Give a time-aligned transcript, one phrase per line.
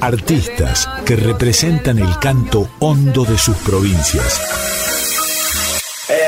[0.00, 4.97] Artistas que representan el canto hondo de sus provincias.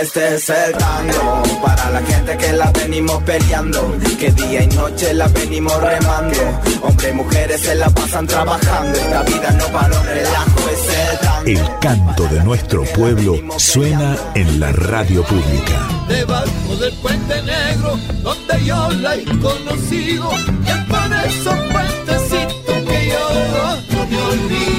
[0.00, 5.12] Este es el tango para la gente que la venimos peleando, que día y noche
[5.12, 6.38] la venimos remando.
[6.80, 11.18] Hombres y mujeres se la pasan trabajando, esta vida no para un relajo, es el
[11.18, 11.46] tango.
[11.48, 15.88] El canto de nuestro pueblo suena en la radio pública.
[16.09, 20.30] Debajo del puente negro, donde yo la he conocido,
[20.64, 24.70] y es por esos puentecitos que yo no me olvido.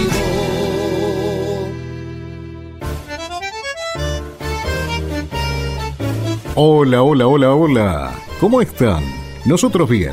[6.55, 8.15] Hola, hola, hola, hola.
[8.41, 9.01] ¿Cómo están?
[9.45, 10.11] Nosotros bien.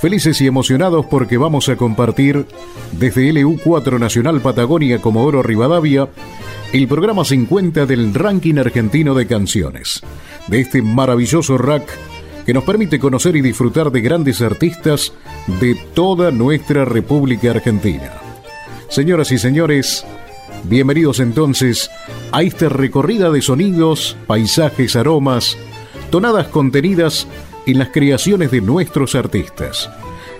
[0.00, 2.44] Felices y emocionados porque vamos a compartir
[2.90, 6.08] desde LU4 Nacional Patagonia Comodoro Rivadavia
[6.72, 10.02] el programa 50 del ranking argentino de canciones.
[10.48, 11.88] De este maravilloso rack
[12.44, 15.12] que nos permite conocer y disfrutar de grandes artistas
[15.60, 18.10] de toda nuestra República Argentina.
[18.88, 20.04] Señoras y señores,
[20.64, 21.90] bienvenidos entonces
[22.32, 25.58] a esta recorrida de sonidos, paisajes, aromas,
[26.10, 27.26] tonadas contenidas
[27.66, 29.90] en las creaciones de nuestros artistas.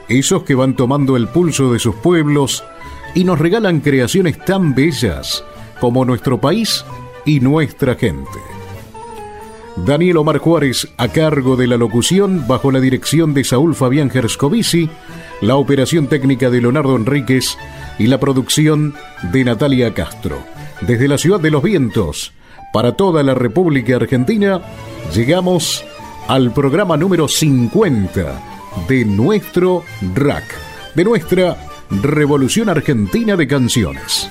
[0.08, 2.64] Esos que van tomando el pulso de sus pueblos
[3.14, 5.44] y nos regalan creaciones tan bellas
[5.80, 6.84] como nuestro país
[7.24, 8.53] y nuestra gente.
[9.76, 14.88] Daniel Omar Juárez a cargo de la locución bajo la dirección de Saúl Fabián Gerscovici,
[15.40, 17.58] la operación técnica de Leonardo Enríquez
[17.98, 18.94] y la producción
[19.32, 20.38] de Natalia Castro.
[20.80, 22.32] Desde la ciudad de los vientos,
[22.72, 24.62] para toda la República Argentina,
[25.12, 25.84] llegamos
[26.28, 28.42] al programa número 50
[28.88, 29.82] de nuestro
[30.14, 30.44] RAC,
[30.94, 31.56] de nuestra
[31.90, 34.30] Revolución Argentina de Canciones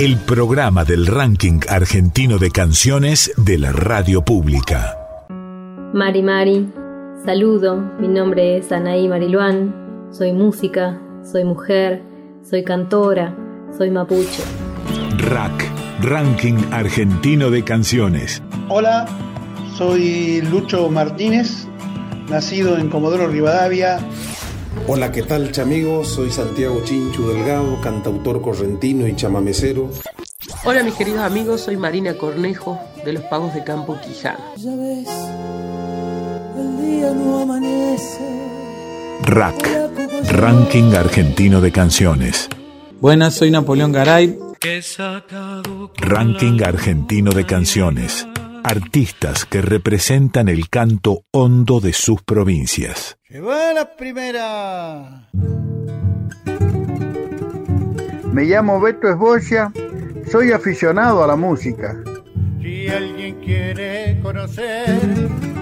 [0.00, 4.98] el programa del ranking argentino de canciones de la radio pública.
[5.92, 6.68] Mari Mari,
[7.24, 12.02] saludo, mi nombre es Anaí Mariluán, soy música, soy mujer,
[12.42, 13.36] soy cantora,
[13.78, 14.42] soy mapuche.
[15.18, 15.70] RAC,
[16.02, 18.42] Ranking Argentino de Canciones.
[18.68, 19.06] Hola,
[19.76, 21.68] soy Lucho Martínez,
[22.28, 24.00] nacido en Comodoro Rivadavia,
[24.86, 26.08] Hola, ¿qué tal, chamigos?
[26.08, 29.88] Soy Santiago Chinchu Delgado, cantautor correntino y chamamecero.
[30.64, 34.40] Hola, mis queridos amigos, soy Marina Cornejo, de los Pagos de Campo Quijano.
[34.56, 35.08] Ya ves,
[36.58, 38.18] el día no amanece.
[39.22, 39.56] RAC,
[40.32, 42.50] Ranking Argentino de Canciones.
[43.00, 44.38] Buenas, soy Napoleón Garay.
[45.96, 48.26] Ranking Argentino de Canciones.
[48.66, 53.18] Artistas que representan el canto hondo de sus provincias.
[53.28, 55.28] ¡Lleva la primera!
[58.32, 59.70] Me llamo Beto Esbocia,
[60.32, 62.02] soy aficionado a la música.
[62.62, 64.98] Si alguien quiere conocer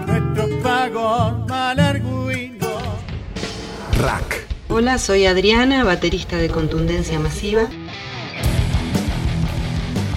[0.06, 2.70] nuestros pagos malarguinos.
[4.00, 4.46] Rack.
[4.68, 7.62] Hola, soy Adriana, baterista de contundencia masiva.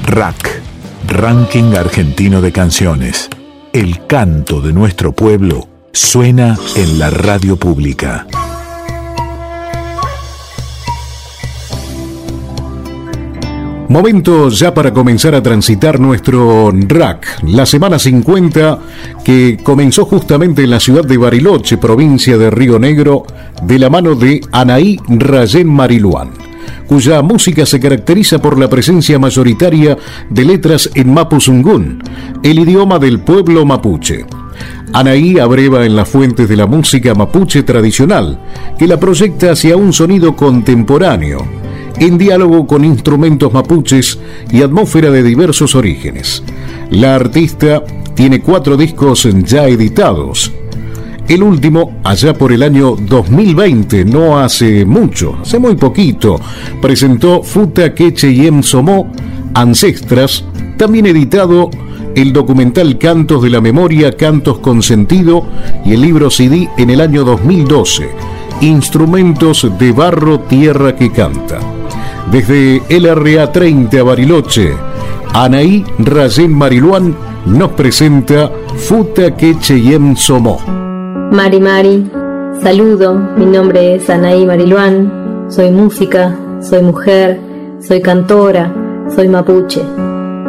[0.03, 0.64] Rack.
[1.15, 3.29] Ranking Argentino de Canciones.
[3.71, 8.27] El canto de nuestro pueblo suena en la radio pública.
[13.87, 18.79] Momento ya para comenzar a transitar nuestro rack, la semana 50
[19.23, 23.23] que comenzó justamente en la ciudad de Bariloche, provincia de Río Negro,
[23.63, 26.31] de la mano de Anaí Rayén Mariluán,
[26.87, 29.97] cuya música se caracteriza por la presencia mayoritaria
[30.29, 32.03] de letras en mapuzungún,
[32.43, 34.25] el idioma del pueblo mapuche.
[34.93, 38.39] Anaí abreva en las fuentes de la música mapuche tradicional,
[38.77, 41.45] que la proyecta hacia un sonido contemporáneo,
[41.99, 44.19] en diálogo con instrumentos mapuches
[44.51, 46.43] y atmósfera de diversos orígenes.
[46.91, 47.83] La artista
[48.15, 50.51] tiene cuatro discos ya editados.
[51.27, 56.39] El último, allá por el año 2020, no hace mucho, hace muy poquito,
[56.79, 59.11] presentó Futa Queche Yem Somó,
[59.55, 60.45] Ancestras,
[60.77, 61.71] también editado
[62.15, 65.47] el documental Cantos de la Memoria, Cantos con Sentido
[65.83, 68.07] y el libro CD en el año 2012,
[68.61, 71.59] Instrumentos de Barro Tierra que Canta.
[72.31, 74.73] Desde LRA 30 a Bariloche,
[75.33, 77.15] Anaí Rayén Mariluán
[77.47, 80.84] nos presenta Futa Queche Yem Somó.
[81.31, 82.11] Mari Mari,
[82.61, 87.39] Saludo, mi nombre es Anaí Mariluán, soy música, soy mujer,
[87.79, 88.73] soy cantora,
[89.13, 89.81] soy mapuche.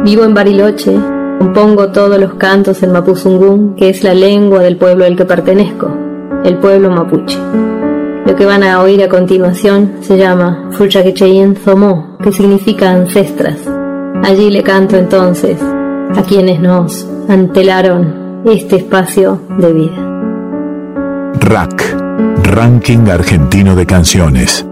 [0.03, 0.97] Vivo en Bariloche,
[1.39, 5.89] compongo todos los cantos en mapuzungún, que es la lengua del pueblo al que pertenezco,
[6.43, 7.37] el pueblo mapuche.
[8.25, 13.57] Lo que van a oír a continuación se llama Fuchaquecheyen Zomó, que significa ancestras.
[14.23, 20.06] Allí le canto entonces a quienes nos antelaron este espacio de vida.
[21.39, 21.95] RAC,
[22.43, 24.65] Ranking Argentino de Canciones.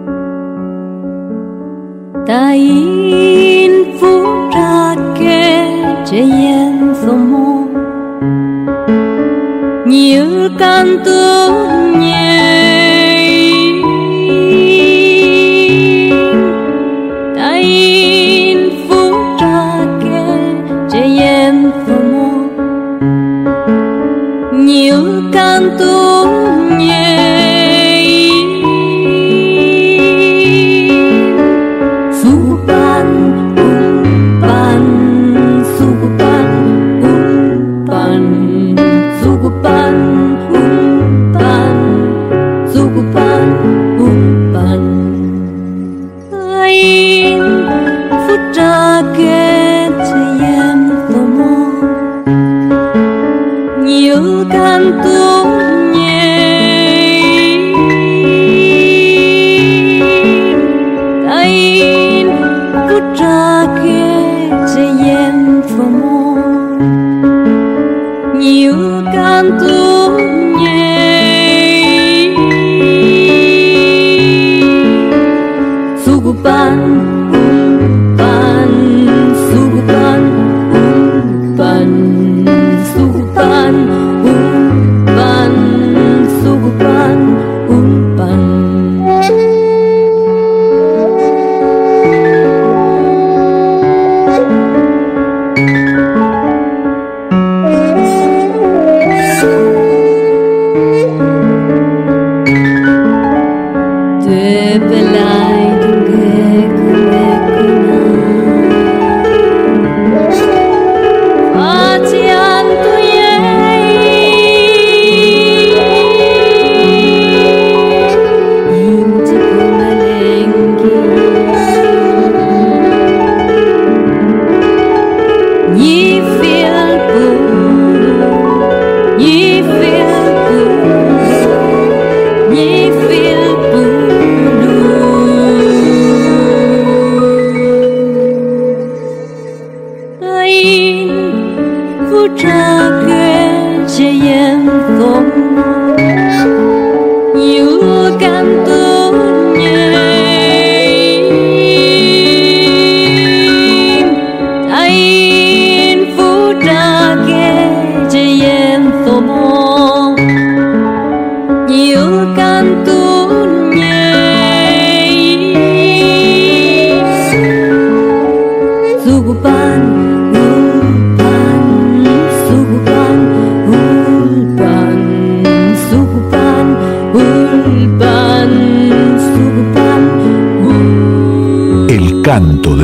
[182.35, 182.75] Canto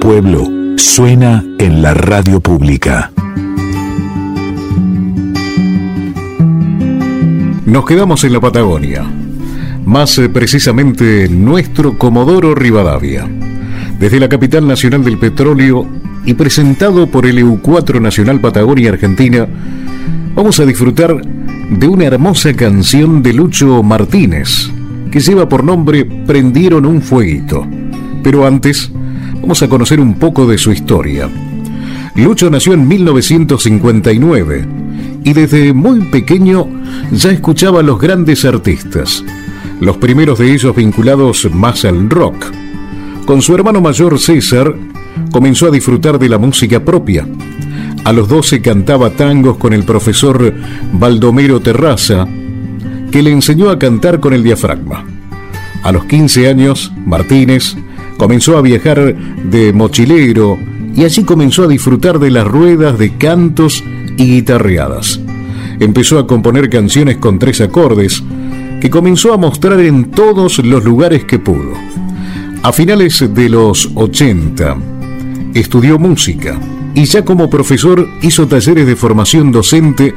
[0.00, 3.12] pueblo suena en la radio pública.
[7.66, 9.04] Nos quedamos en la Patagonia,
[9.84, 13.28] más eh, precisamente nuestro Comodoro Rivadavia,
[14.00, 15.86] desde la capital nacional del petróleo
[16.24, 19.46] y presentado por el EU4 Nacional Patagonia Argentina,
[20.34, 21.20] vamos a disfrutar
[21.68, 24.70] de una hermosa canción de Lucho Martínez,
[25.10, 27.66] que lleva por nombre Prendieron un fueguito.
[28.22, 28.90] Pero antes,
[29.44, 31.28] Vamos a conocer un poco de su historia.
[32.14, 34.66] Lucho nació en 1959
[35.22, 36.66] y desde muy pequeño
[37.12, 39.22] ya escuchaba a los grandes artistas,
[39.80, 42.42] los primeros de ellos vinculados más al rock.
[43.26, 44.74] Con su hermano mayor César
[45.30, 47.28] comenzó a disfrutar de la música propia.
[48.02, 50.54] A los 12 cantaba tangos con el profesor
[50.94, 52.26] Baldomero Terraza,
[53.10, 55.04] que le enseñó a cantar con el diafragma.
[55.82, 57.76] A los 15 años, Martínez
[58.16, 60.58] Comenzó a viajar de mochilero
[60.94, 63.82] y allí comenzó a disfrutar de las ruedas de cantos
[64.16, 65.20] y guitarreadas.
[65.80, 68.22] Empezó a componer canciones con tres acordes
[68.80, 71.72] que comenzó a mostrar en todos los lugares que pudo.
[72.62, 74.76] A finales de los 80
[75.54, 76.58] estudió música
[76.94, 80.14] y ya como profesor hizo talleres de formación docente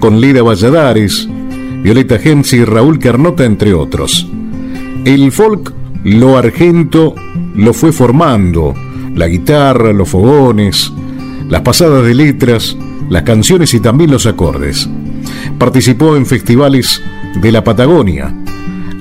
[0.00, 1.28] con Leda Valladares,
[1.82, 4.26] Violeta Gens y Raúl Carnota, entre otros.
[5.04, 5.72] El folk,
[6.04, 7.14] lo argento,
[7.54, 8.74] lo fue formando,
[9.14, 10.92] la guitarra, los fogones,
[11.48, 12.76] las pasadas de letras,
[13.08, 14.88] las canciones y también los acordes.
[15.58, 17.02] Participó en festivales
[17.40, 18.34] de la Patagonia.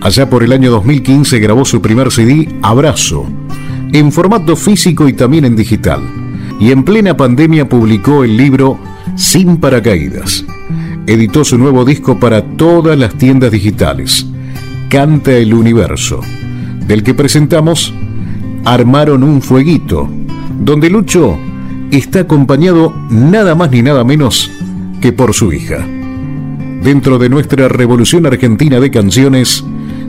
[0.02, 3.26] Allá por el año 2015 grabó su primer CD, Abrazo,
[3.92, 6.02] en formato físico y también en digital.
[6.60, 8.80] Y en plena pandemia publicó el libro
[9.16, 10.46] Sin Paracaídas.
[11.06, 14.26] Editó su nuevo disco para todas las tiendas digitales,
[14.90, 16.22] Canta el Universo,
[16.88, 17.94] del que presentamos
[18.66, 20.10] Armaron un Fueguito,
[20.60, 21.38] donde Lucho
[21.92, 24.52] está acompañado nada más ni nada menos
[25.02, 25.86] que por su hija.
[26.82, 29.64] Dentro de nuestra revolución argentina de canciones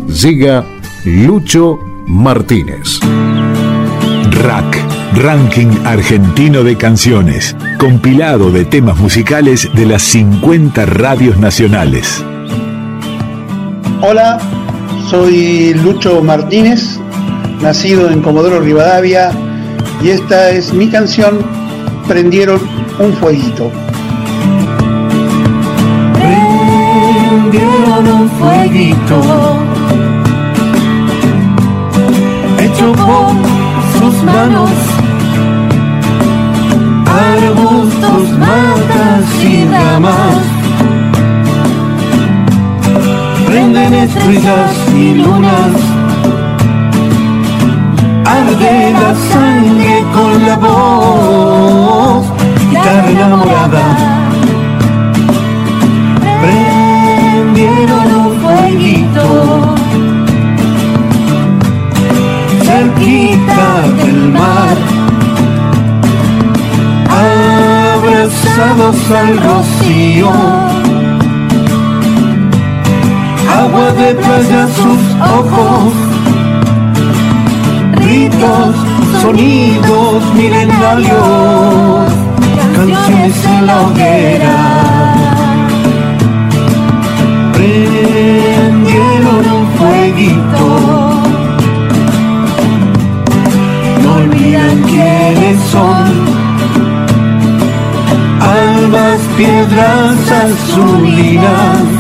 [0.09, 0.64] llega
[1.04, 3.00] Lucho Martínez.
[4.31, 4.76] Rack,
[5.14, 12.25] Ranking Argentino de Canciones, compilado de temas musicales de las 50 radios nacionales.
[14.00, 14.38] Hola,
[15.08, 16.99] soy Lucho Martínez,
[17.61, 19.30] nacido en Comodoro Rivadavia,
[20.02, 21.44] y esta es mi canción,
[22.06, 22.61] Prendieron
[22.99, 23.70] un fueguito.
[26.12, 29.23] Prendieron un fueguito
[32.58, 33.32] hecho por
[33.99, 34.70] sus manos,
[37.06, 40.37] arbustos, matas y ramas.
[43.46, 45.72] Prenden estrellas y lunas,
[48.24, 52.26] arde la sangre con la voz,
[52.70, 53.84] guitarra enamorada.
[56.42, 59.24] Prendieron un fueguito.
[62.64, 64.76] Cerquita del mar,
[67.94, 70.30] abrazados al rocío,
[73.64, 75.02] agua de playa sus
[75.38, 75.92] ojos,
[77.97, 78.75] ritos,
[79.23, 82.12] sonidos milenarios,
[82.76, 84.56] canciones en la hoguera.
[87.54, 91.14] Prendieron un fueguito
[94.16, 96.06] olvidan quiénes son.
[98.40, 101.93] Almas, piedras azulinas,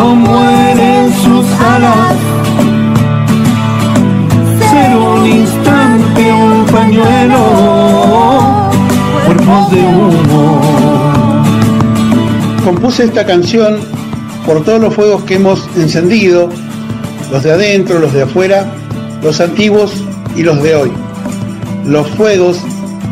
[0.00, 2.16] no mueren sus alas.
[4.70, 7.42] Ser un instante, un pañuelo,
[9.26, 10.60] cuerpos de humo.
[12.64, 13.78] Compuse esta canción
[14.46, 16.48] por todos los fuegos que hemos encendido,
[17.30, 18.72] los de adentro, los de afuera,
[19.22, 19.92] los antiguos
[20.34, 20.92] y los de hoy,
[21.84, 22.58] los fuegos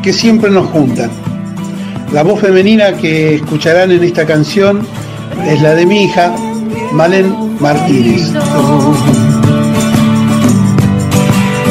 [0.03, 1.11] que siempre nos juntan.
[2.13, 4.87] La voz femenina que escucharán en esta canción
[5.47, 6.35] es la de mi hija,
[6.93, 8.33] Malen Martínez.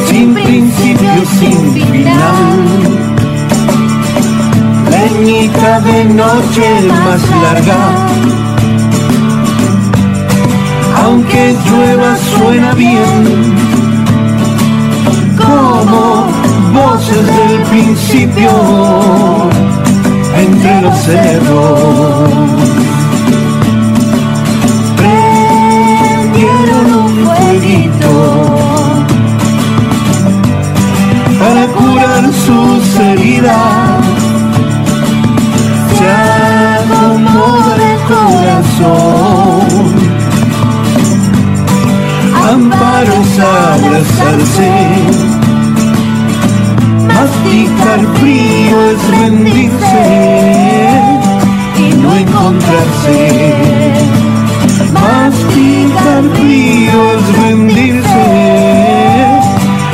[0.10, 2.48] Sin principio, sin final,
[4.90, 6.68] leñita de noche
[7.06, 8.08] más larga.
[11.04, 13.56] Aunque llueva suena bien,
[15.38, 16.28] como
[16.74, 18.52] voces del principio
[20.36, 22.67] entre los cerros.
[32.48, 34.06] Sus heridas.
[35.98, 36.08] Se
[36.80, 39.68] acomoda el corazón.
[42.50, 44.72] Amparos a abrazarse
[47.18, 50.06] Masticar frío es rendirse
[51.80, 53.20] y no encontrarse.
[54.94, 58.28] Masticar frío es rendirse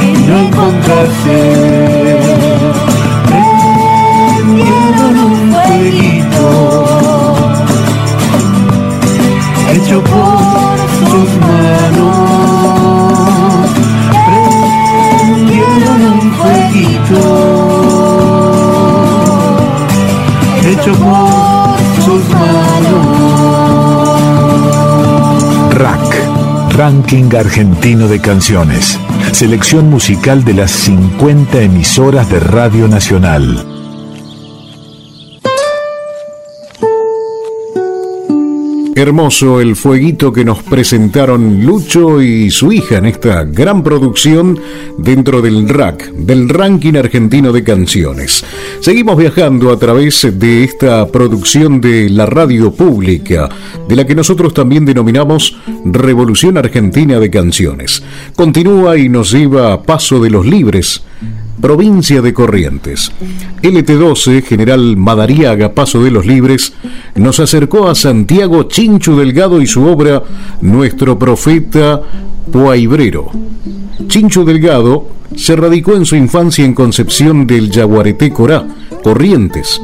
[0.02, 1.73] y no encontrarse.
[25.72, 29.00] Rack, Ranking Argentino de Canciones.
[29.32, 33.73] Selección musical de las 50 emisoras de Radio Nacional.
[38.96, 44.60] Hermoso el fueguito que nos presentaron Lucho y su hija en esta gran producción
[45.00, 48.46] dentro del RAC, del ranking argentino de canciones.
[48.82, 53.50] Seguimos viajando a través de esta producción de la radio pública,
[53.88, 58.04] de la que nosotros también denominamos Revolución Argentina de Canciones.
[58.36, 61.02] Continúa y nos lleva a Paso de los Libres
[61.60, 63.12] provincia de Corrientes.
[63.62, 66.74] LT12, General Madariaga, Paso de los Libres,
[67.16, 70.24] nos acercó a Santiago Chinchu Delgado y su obra
[70.62, 72.02] Nuestro Profeta
[72.52, 73.32] Poaibrero.
[74.08, 78.66] Chinchu Delgado se radicó en su infancia en Concepción del Yaguareté Corá,
[79.04, 79.82] Corrientes,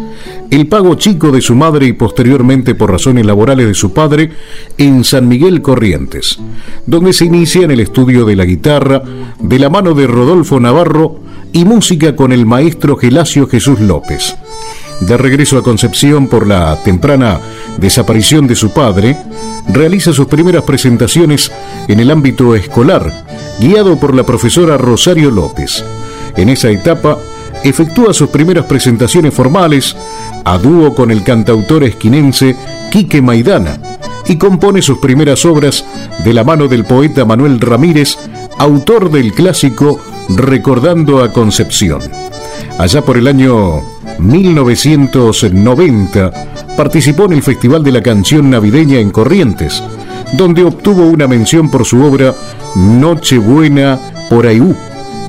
[0.50, 4.32] el pago chico de su madre y posteriormente por razones laborales de su padre
[4.78, 6.40] en San Miguel Corrientes,
[6.86, 9.02] donde se inicia en el estudio de la guitarra
[9.40, 14.36] de la mano de Rodolfo Navarro y música con el maestro Gelasio Jesús López.
[15.01, 17.39] De regreso a Concepción por la temprana
[17.77, 19.18] desaparición de su padre,
[19.68, 21.51] realiza sus primeras presentaciones
[21.88, 23.25] en el ámbito escolar,
[23.60, 25.84] guiado por la profesora Rosario López.
[26.36, 27.18] En esa etapa,
[27.63, 29.96] efectúa sus primeras presentaciones formales
[30.46, 32.56] a dúo con el cantautor esquinense
[32.91, 33.79] Quique Maidana
[34.27, 35.84] y compone sus primeras obras
[36.24, 38.18] de la mano del poeta Manuel Ramírez,
[38.60, 40.00] autor del clásico
[40.36, 42.01] Recordando a Concepción.
[42.78, 43.82] Allá por el año
[44.20, 46.32] 1990
[46.75, 49.82] participó en el Festival de la Canción Navideña en Corrientes,
[50.34, 52.36] donde obtuvo una mención por su obra
[52.75, 53.98] Nochebuena
[54.30, 54.75] por Ayú,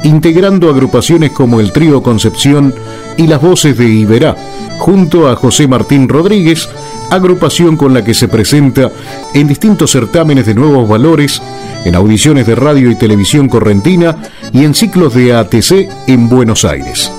[0.03, 2.75] integrando agrupaciones como el Trío Concepción
[3.17, 4.37] y las voces de Iberá,
[4.79, 6.69] junto a José Martín Rodríguez,
[7.11, 8.90] agrupación con la que se presenta
[9.35, 11.43] en distintos certámenes de nuevos valores,
[11.85, 14.17] en audiciones de radio y televisión correntina
[14.52, 17.11] y en ciclos de ATC en Buenos Aires.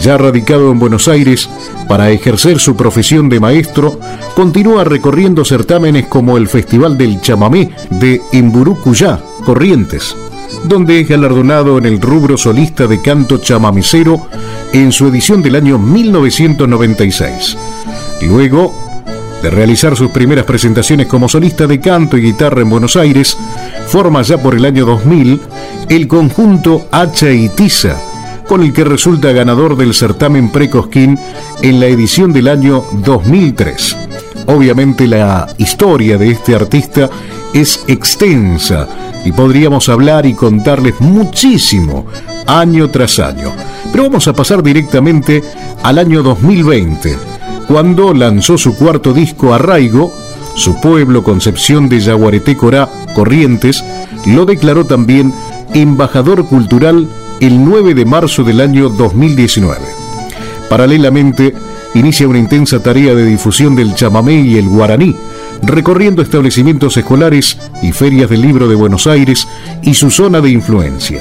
[0.00, 1.48] Ya radicado en Buenos Aires,
[1.88, 4.00] para ejercer su profesión de maestro,
[4.34, 10.16] continúa recorriendo certámenes como el Festival del Chamamé de Imburucuyá, Corrientes,
[10.64, 14.26] donde es galardonado en el rubro solista de canto chamamicero
[14.72, 17.56] en su edición del año 1996.
[18.22, 18.83] Luego
[19.44, 23.36] de realizar sus primeras presentaciones como solista de canto y guitarra en Buenos Aires,
[23.88, 25.38] forma ya por el año 2000
[25.90, 27.94] el conjunto Hacha y Tiza,
[28.48, 31.18] con el que resulta ganador del certamen Precosquín
[31.60, 33.96] en la edición del año 2003.
[34.46, 37.10] Obviamente la historia de este artista
[37.52, 38.88] es extensa
[39.26, 42.06] y podríamos hablar y contarles muchísimo
[42.46, 43.52] año tras año.
[43.92, 45.42] Pero vamos a pasar directamente
[45.82, 47.33] al año 2020,
[47.68, 50.12] cuando lanzó su cuarto disco Arraigo,
[50.54, 53.84] su pueblo Concepción de Yaguareté Corá, Corrientes,
[54.26, 55.32] lo declaró también
[55.72, 57.08] embajador cultural
[57.40, 59.80] el 9 de marzo del año 2019.
[60.68, 61.54] Paralelamente,
[61.94, 65.16] inicia una intensa tarea de difusión del chamamé y el guaraní,
[65.62, 69.48] recorriendo establecimientos escolares y ferias del libro de Buenos Aires
[69.82, 71.20] y su zona de influencia.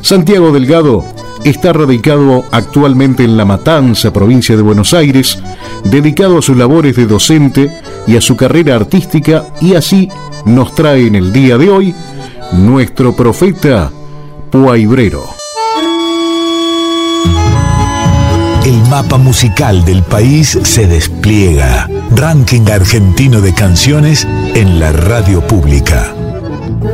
[0.00, 1.04] Santiago Delgado
[1.44, 5.38] está radicado actualmente en La Matanza, provincia de Buenos Aires,
[5.84, 7.70] dedicado a sus labores de docente
[8.06, 10.08] y a su carrera artística y así
[10.44, 11.94] nos trae en el día de hoy
[12.52, 13.90] nuestro profeta
[14.50, 15.42] Puaibrero.
[18.64, 21.88] El mapa musical del país se despliega.
[22.14, 26.14] Ranking argentino de canciones en la radio pública.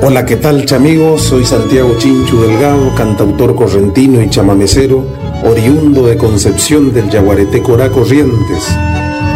[0.02, 1.22] Hola, ¿qué tal, chamigos?
[1.22, 5.04] Soy Santiago Chinchu Delgado, cantautor correntino y chamamecero,
[5.44, 8.66] oriundo de Concepción del Yaguareté Corá Corrientes.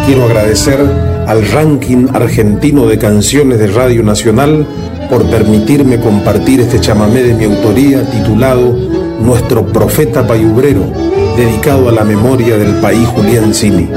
[0.06, 0.78] Quiero agradecer
[1.26, 4.66] al ranking argentino de canciones de Radio Nacional
[5.08, 8.76] por permitirme compartir este chamamé de mi autoría titulado
[9.20, 10.84] Nuestro Profeta Payubrero,
[11.36, 13.88] dedicado a la memoria del país Julián Cini.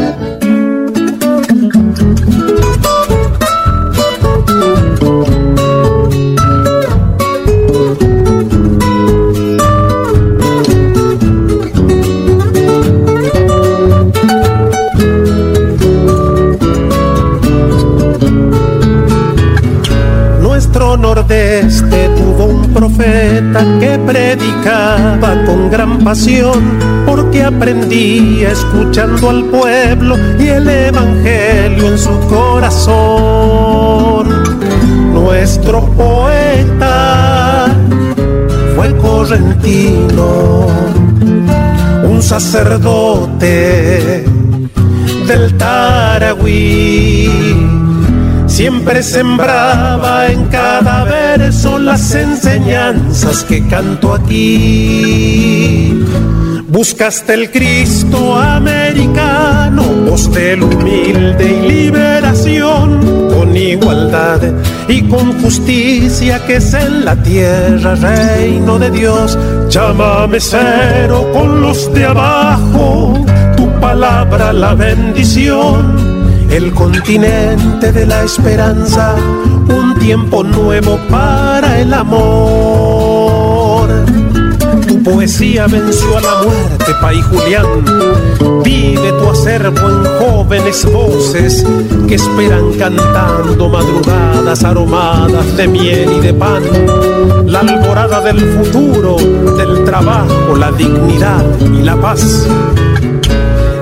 [23.79, 32.19] Que predicaba con gran pasión, porque aprendía escuchando al pueblo y el evangelio en su
[32.27, 34.27] corazón.
[35.13, 37.67] Nuestro poeta
[38.75, 40.67] fue correntino,
[42.03, 44.25] un sacerdote
[45.27, 47.29] del Taragüí
[48.55, 56.01] Siempre sembraba en cada verso las enseñanzas que canto aquí.
[56.69, 64.09] Buscaste el Cristo americano, voz del humilde y liberación, con igual
[64.87, 69.37] y con justicia que es en la tierra reino de Dios.
[69.67, 73.25] Llámame cero con los de abajo,
[73.57, 76.14] tu palabra la bendición.
[76.55, 79.13] El continente de la esperanza,
[79.67, 83.89] un tiempo nuevo para el amor.
[84.87, 87.65] Tu poesía venció a la muerte, Pay Julián.
[88.63, 91.65] Vive tu acervo en jóvenes voces
[92.07, 96.63] que esperan cantando madrugadas aromadas de miel y de pan.
[97.47, 99.17] La alborada del futuro,
[99.57, 102.47] del trabajo, la dignidad y la paz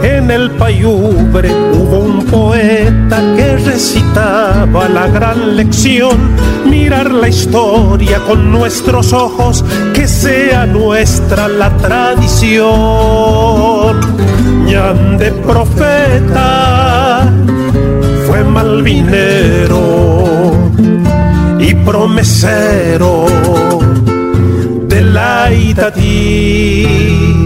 [0.03, 2.02] en el payubre hubo
[2.33, 6.17] poeta que recitaba la gran lección,
[6.67, 12.63] mirar la historia con nuestros ojos, que sea nuestra la tradición.
[14.65, 17.31] Ñan de profeta
[18.25, 20.53] fue malvinero
[21.59, 23.27] y promesero
[24.87, 27.43] de la Itatí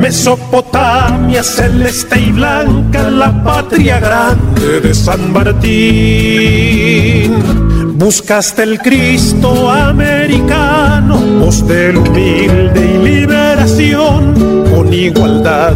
[0.00, 5.60] Mesopotamia celeste y blanca, la patria grande de San Martín.
[7.96, 15.74] Buscaste el Cristo americano, voz del humilde y liberación, con igualdad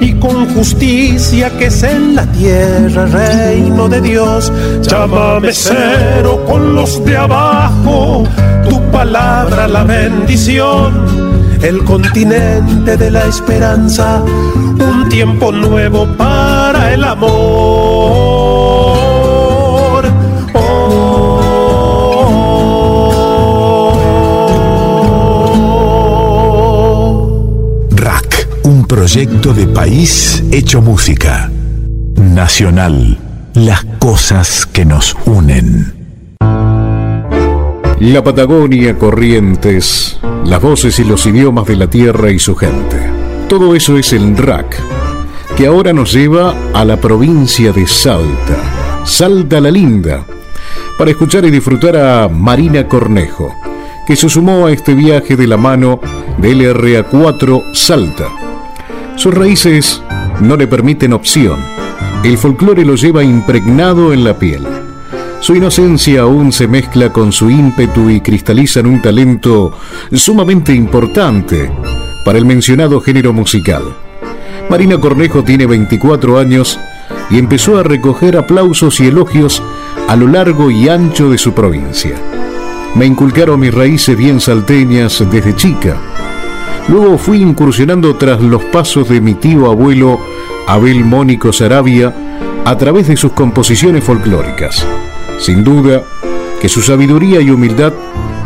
[0.00, 4.50] y con justicia que es en la tierra reino de Dios.
[4.80, 8.24] Llámame cero con los de abajo,
[8.70, 11.15] tu palabra la bendición
[11.62, 18.46] el continente de la esperanza, un tiempo nuevo para el amor.
[27.90, 31.50] RAC, un proyecto de país hecho música.
[32.16, 33.18] Nacional,
[33.54, 35.95] las cosas que nos unen.
[38.00, 43.10] La Patagonia, Corrientes, las voces y los idiomas de la tierra y su gente.
[43.48, 44.76] Todo eso es el RAC,
[45.56, 50.26] que ahora nos lleva a la provincia de Salta, Salta la Linda,
[50.98, 53.54] para escuchar y disfrutar a Marina Cornejo,
[54.06, 55.98] que se sumó a este viaje de la mano
[56.36, 58.28] del LRA4 Salta.
[59.16, 60.02] Sus raíces
[60.42, 61.58] no le permiten opción.
[62.22, 64.66] El folclore lo lleva impregnado en la piel.
[65.40, 69.72] Su inocencia aún se mezcla con su ímpetu y cristaliza en un talento
[70.12, 71.70] sumamente importante
[72.24, 73.82] para el mencionado género musical.
[74.68, 76.80] Marina Cornejo tiene 24 años
[77.30, 79.62] y empezó a recoger aplausos y elogios
[80.08, 82.16] a lo largo y ancho de su provincia.
[82.96, 85.96] Me inculcaron mis raíces bien salteñas desde chica.
[86.88, 90.18] Luego fui incursionando tras los pasos de mi tío abuelo
[90.66, 92.14] Abel Mónico Sarabia
[92.64, 94.84] a través de sus composiciones folclóricas.
[95.38, 96.02] Sin duda
[96.60, 97.92] que su sabiduría y humildad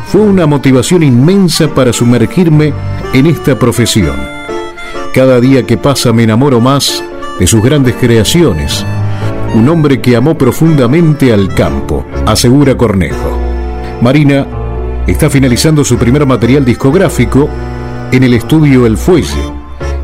[0.09, 2.73] fue una motivación inmensa para sumergirme
[3.13, 4.17] en esta profesión.
[5.15, 7.03] Cada día que pasa me enamoro más
[7.39, 8.85] de sus grandes creaciones.
[9.55, 13.39] Un hombre que amó profundamente al campo, asegura Cornejo.
[14.01, 14.47] Marina
[15.07, 17.49] está finalizando su primer material discográfico
[18.13, 19.53] en el estudio El Fuelle,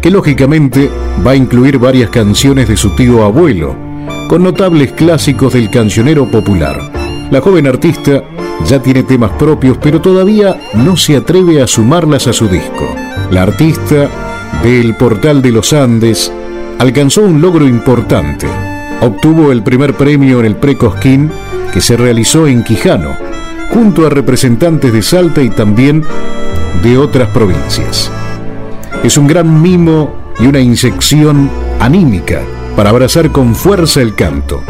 [0.00, 0.90] que lógicamente
[1.26, 3.85] va a incluir varias canciones de su tío abuelo,
[4.28, 6.90] con notables clásicos del cancionero popular.
[7.30, 8.24] La joven artista
[8.64, 12.86] ya tiene temas propios, pero todavía no se atreve a sumarlas a su disco.
[13.30, 14.08] La artista
[14.62, 16.32] del Portal de los Andes
[16.78, 18.46] alcanzó un logro importante.
[19.00, 21.30] Obtuvo el primer premio en el Precosquín
[21.72, 23.16] que se realizó en Quijano,
[23.70, 26.04] junto a representantes de Salta y también
[26.82, 28.10] de otras provincias.
[29.04, 32.42] Es un gran mimo y una inyección anímica
[32.76, 34.62] para abrazar con fuerza el canto.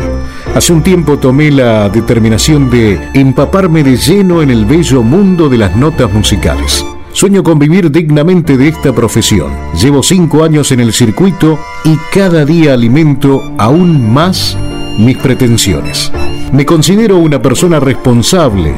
[0.55, 5.59] Hace un tiempo tomé la determinación de empaparme de lleno en el bello mundo de
[5.59, 6.87] las notas musicales.
[7.13, 9.51] Sueño con vivir dignamente de esta profesión.
[9.81, 14.57] Llevo cinco años en el circuito y cada día alimento aún más
[14.99, 16.13] mis pretensiones.
[16.53, 18.75] Me considero una persona responsable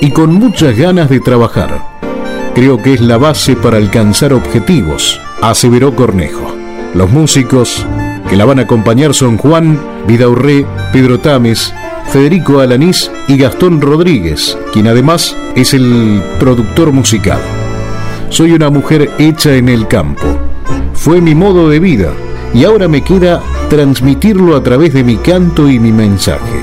[0.00, 1.98] y con muchas ganas de trabajar.
[2.54, 6.54] Creo que es la base para alcanzar objetivos, aseveró Cornejo.
[6.94, 7.86] Los músicos
[8.28, 11.72] que la van a acompañar son Juan Vidaurré, Pedro Tames,
[12.10, 17.40] Federico Alanís y Gastón Rodríguez, quien además es el productor musical.
[18.30, 20.26] Soy una mujer hecha en el campo.
[20.94, 22.12] Fue mi modo de vida
[22.52, 26.62] y ahora me queda transmitirlo a través de mi canto y mi mensaje.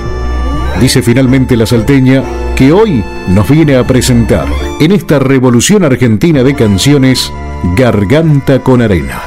[0.80, 2.24] Dice finalmente la salteña
[2.56, 4.48] que hoy nos viene a presentar
[4.80, 7.32] en esta revolución argentina de canciones
[7.76, 9.22] Garganta con Arena.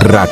[0.00, 0.30] RAC,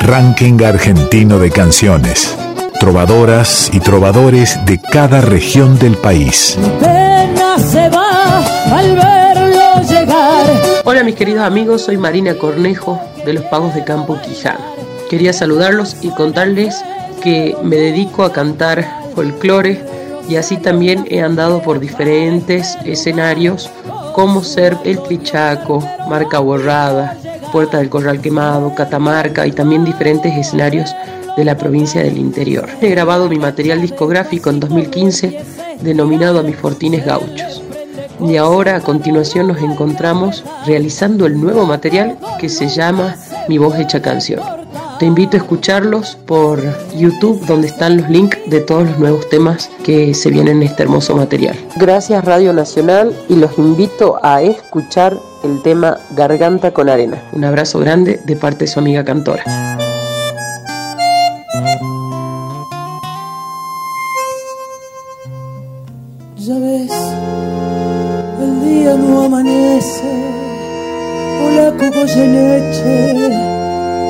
[0.00, 2.36] Ranking Argentino de Canciones.
[2.78, 6.58] trovadoras y trovadores de cada región del país.
[6.80, 8.38] Pena se va
[8.76, 10.46] al verlo llegar.
[10.84, 14.64] Hola mis queridos amigos, soy Marina Cornejo de los Pagos de Campo Quijano.
[15.08, 16.84] Quería saludarlos y contarles
[17.22, 19.80] que me dedico a cantar folclore
[20.28, 23.70] y así también he andado por diferentes escenarios
[24.12, 27.16] como ser El Trichaco, Marca Borrada,
[27.52, 30.94] Puerta del Corral Quemado, Catamarca y también diferentes escenarios
[31.36, 32.68] de la provincia del interior.
[32.80, 35.38] He grabado mi material discográfico en 2015
[35.82, 37.62] denominado A mis fortines gauchos.
[38.20, 43.16] Y ahora a continuación nos encontramos realizando el nuevo material que se llama
[43.48, 44.40] Mi voz hecha canción.
[44.98, 46.62] Te invito a escucharlos por
[46.94, 50.84] YouTube donde están los links de todos los nuevos temas que se vienen en este
[50.84, 51.56] hermoso material.
[51.76, 57.22] Gracias Radio Nacional y los invito a escuchar el tema Garganta con Arena.
[57.32, 59.44] Un abrazo grande de parte de su amiga cantora.
[66.36, 66.92] Ya ves,
[68.40, 70.12] el día no amanece,
[71.44, 73.62] hola cogoyeneche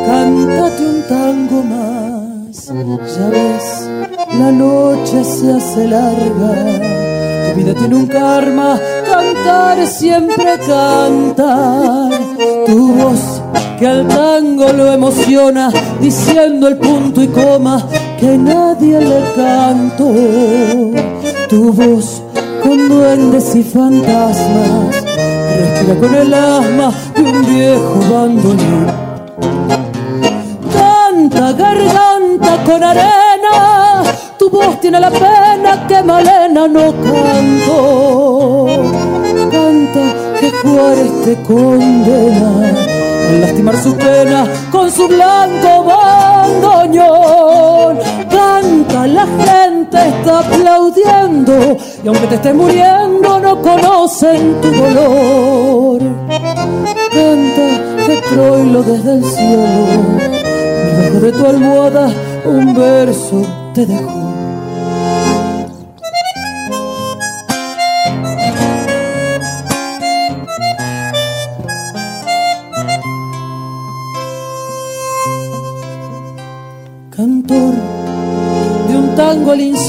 [0.06, 2.66] cántate un tango más.
[2.66, 3.88] Ya ves,
[4.38, 6.54] la noche se hace larga,
[7.48, 8.80] tu vida tiene un karma,
[9.12, 12.10] cantar siempre cantar.
[12.66, 13.42] Tu voz
[13.78, 15.70] que al tango lo emociona,
[16.00, 17.86] diciendo el punto y coma
[18.18, 20.12] que nadie le cantó.
[21.48, 22.22] Tu voz
[22.62, 24.96] con duendes y fantasmas,
[25.58, 29.12] respira con el asma de un viejo bandoneón
[31.56, 33.91] garganta con arena,
[34.52, 38.66] voz tiene la pena que Malena no canto.
[39.50, 42.68] Canta que Juárez te condena
[43.30, 47.98] al lastimar su pena con su blanco bandoñón.
[48.30, 56.02] Canta, la gente está aplaudiendo y aunque te estés muriendo no conocen tu dolor.
[57.12, 60.02] Canta que Troilo desde el cielo
[61.20, 62.10] de tu almohada
[62.44, 64.31] un verso te dejo.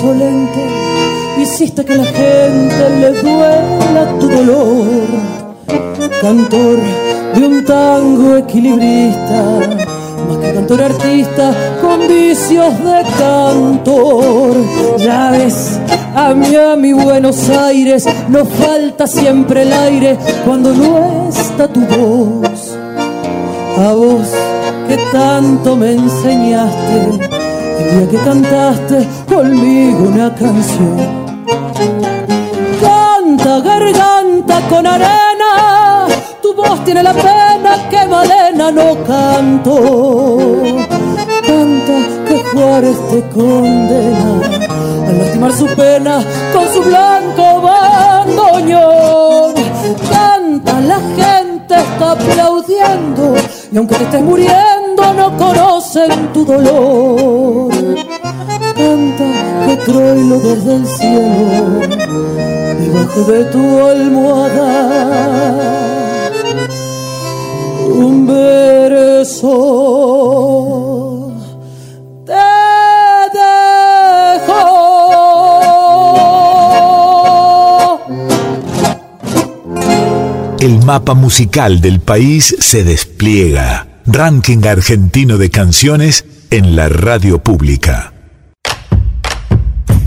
[0.04, 0.60] Insolente,
[1.42, 4.88] hiciste que la gente le duela tu dolor.
[6.22, 6.80] Cantor
[7.36, 9.60] de un tango equilibrista
[10.54, 14.56] cantor artista con vicios de cantor.
[14.98, 15.80] Ya ves,
[16.16, 16.34] a
[16.76, 22.78] mi Buenos Aires, nos falta siempre el aire cuando no está tu voz.
[23.78, 24.28] A vos
[24.88, 27.33] que tanto me enseñaste,
[27.84, 31.24] el día que cantaste conmigo una canción.
[32.82, 36.08] Canta garganta con arena,
[36.42, 40.62] tu voz tiene la pena que Malena no canto.
[41.46, 41.94] Canta
[42.28, 44.42] que Juárez te condena
[45.08, 49.54] al lastimar su pena con su blanco bandoñón.
[50.10, 53.36] Canta, la gente está aplaudiendo
[53.72, 54.84] y aunque te estés muriendo
[55.16, 57.63] no conocen tu dolor.
[60.44, 61.80] Desde el cielo,
[62.80, 65.24] debajo de tu almohada.
[80.60, 83.88] El mapa musical del país se despliega.
[84.06, 88.13] Ranking argentino de canciones en la radio pública.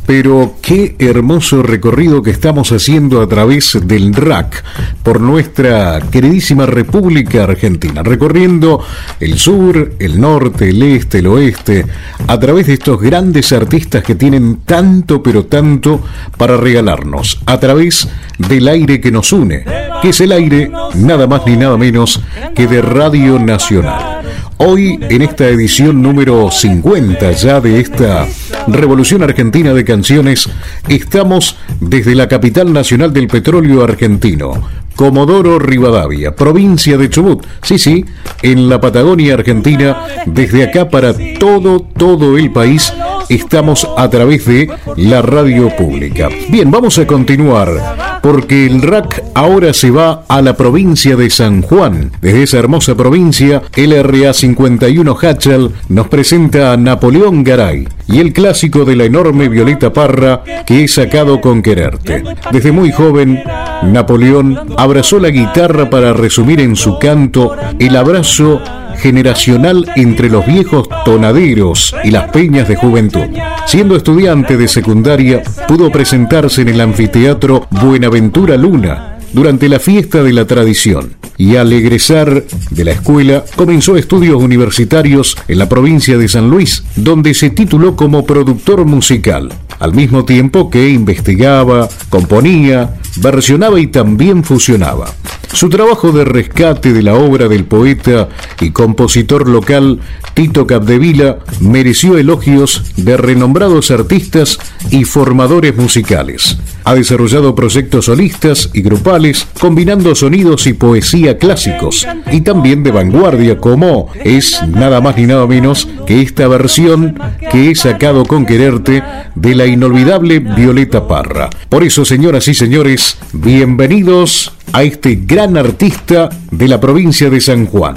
[0.06, 4.64] Pero qué hermoso recorrido que estamos haciendo a través del RAC
[5.02, 8.84] por nuestra queridísima República Argentina, recorriendo
[9.20, 11.86] el sur, el norte, el este, el oeste,
[12.26, 16.00] a través de estos grandes artistas que tienen tanto pero tanto
[16.36, 19.64] para regalarnos, a través del aire que nos une,
[20.02, 22.20] que es el aire nada más ni nada menos
[22.54, 24.15] que de Radio Nacional.
[24.58, 28.26] Hoy, en esta edición número 50 ya de esta
[28.66, 30.48] Revolución Argentina de Canciones,
[30.88, 34.62] estamos desde la capital nacional del petróleo argentino,
[34.96, 37.46] Comodoro Rivadavia, provincia de Chubut.
[37.62, 38.04] Sí, sí,
[38.42, 42.92] en la Patagonia Argentina, desde acá para todo, todo el país,
[43.28, 46.28] estamos a través de la radio pública.
[46.48, 51.62] Bien, vamos a continuar porque el RAC ahora se va a la provincia de San
[51.62, 52.10] Juan.
[52.20, 58.32] Desde esa hermosa provincia, el RA 51 Hatchel nos presenta a Napoleón Garay y el
[58.32, 62.22] clásico de la enorme Violeta Parra que he sacado con quererte.
[62.50, 63.42] Desde muy joven,
[63.84, 68.60] Napoleón abrazó la guitarra para resumir en su canto el abrazo
[68.96, 73.26] generacional entre los viejos tonaderos y las peñas de juventud.
[73.66, 80.32] Siendo estudiante de secundaria, pudo presentarse en el anfiteatro Buenaventura Luna durante la fiesta de
[80.32, 86.28] la tradición y al egresar de la escuela comenzó estudios universitarios en la provincia de
[86.28, 93.78] San Luis, donde se tituló como productor musical, al mismo tiempo que investigaba, componía, versionaba
[93.80, 95.12] y también fusionaba.
[95.52, 98.28] Su trabajo de rescate de la obra del poeta
[98.60, 100.00] y compositor local
[100.34, 104.58] Tito Capdevila mereció elogios de renombrados artistas
[104.90, 106.58] y formadores musicales.
[106.84, 113.58] Ha desarrollado proyectos solistas y grupales combinando sonidos y poesía clásicos y también de vanguardia
[113.58, 117.18] como es nada más ni nada menos que esta versión
[117.50, 119.02] que he sacado con quererte
[119.34, 121.50] de la inolvidable Violeta Parra.
[121.68, 127.66] Por eso, señoras y señores, bienvenidos a este gran artista de la provincia de San
[127.66, 127.94] Juan,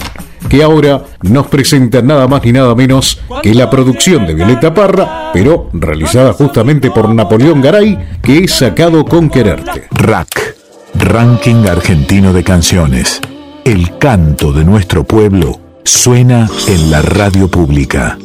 [0.49, 5.31] que ahora nos presenta nada más ni nada menos que la producción de Violeta Parra,
[5.31, 9.87] pero realizada justamente por Napoleón Garay, que es sacado con quererte.
[9.91, 10.55] Rack,
[10.95, 13.21] Ranking Argentino de Canciones.
[13.63, 18.17] El canto de nuestro pueblo suena en la radio pública.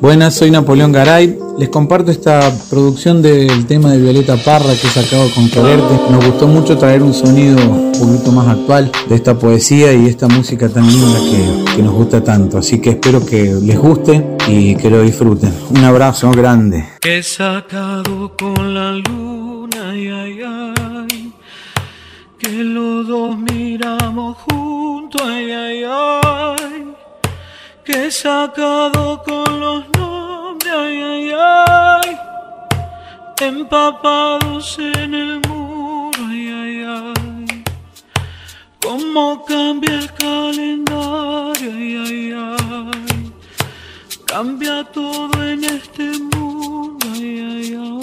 [0.00, 1.38] Buenas, soy Napoleón Garay.
[1.58, 5.94] Les comparto esta producción del tema de Violeta Parra que he sacado con Quererte.
[6.10, 10.28] Nos gustó mucho traer un sonido un poquito más actual de esta poesía y esta
[10.28, 12.58] música tan linda que, que nos gusta tanto.
[12.58, 15.52] Así que espero que les guste y que lo disfruten.
[15.70, 16.84] Un abrazo grande.
[17.02, 21.32] He sacado con la luna, ay, ay, ay,
[22.38, 26.94] que los dos miramos juntos, ay, ay, ay,
[27.84, 32.18] que he sacado con los nombres, ay, ay, ay,
[33.40, 37.64] empapados en el muro, ay, ay, ay,
[38.82, 43.32] cómo cambia el calendario, ay, ay, ay,
[44.26, 47.95] cambia todo en este mundo, ay, ay, ay.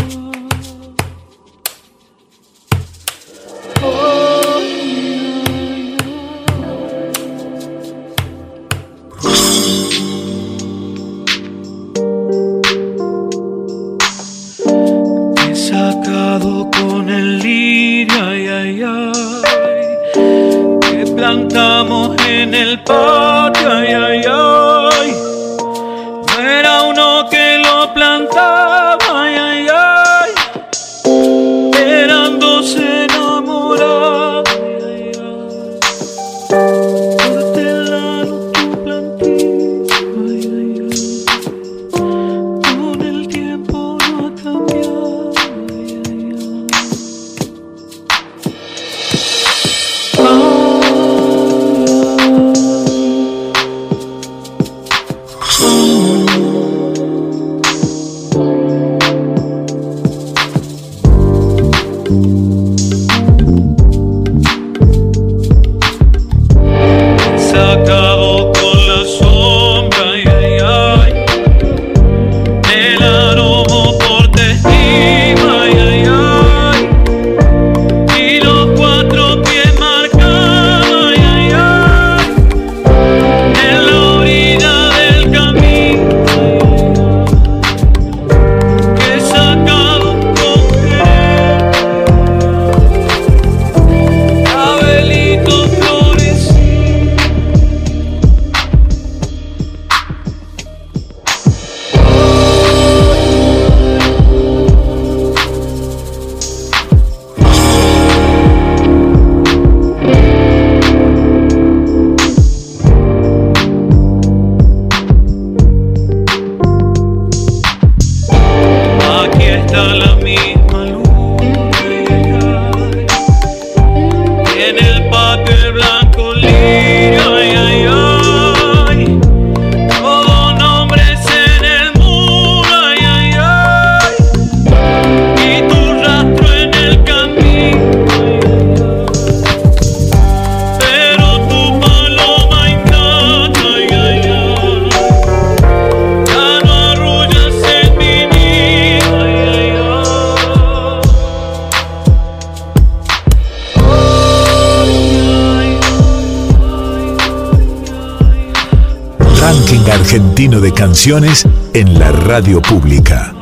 [161.06, 163.34] En la radio pública.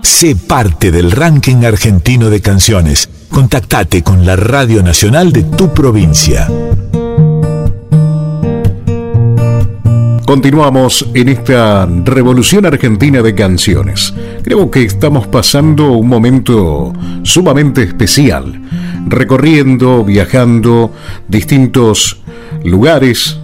[0.00, 3.10] Sé parte del ranking argentino de canciones.
[3.28, 6.48] Contactate con la Radio Nacional de tu provincia.
[10.24, 14.14] Continuamos en esta revolución argentina de canciones.
[14.42, 16.94] Creo que estamos pasando un momento
[17.24, 18.58] sumamente especial,
[19.06, 20.94] recorriendo, viajando
[21.28, 22.22] distintos
[22.64, 23.38] lugares,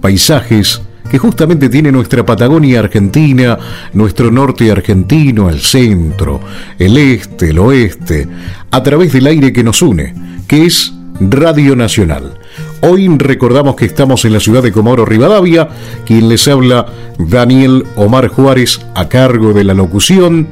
[0.00, 0.82] paisajes
[1.16, 3.58] que justamente tiene nuestra Patagonia argentina,
[3.94, 6.40] nuestro norte argentino, el centro,
[6.78, 8.28] el este, el oeste,
[8.70, 10.12] a través del aire que nos une,
[10.46, 12.38] que es Radio Nacional.
[12.82, 15.70] Hoy recordamos que estamos en la ciudad de Comoro Rivadavia,
[16.04, 16.84] quien les habla
[17.16, 20.48] Daniel Omar Juárez a cargo de la locución.